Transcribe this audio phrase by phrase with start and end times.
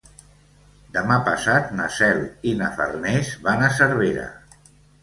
[0.95, 4.27] Demà passat na Cel i na Farners van a Cervera.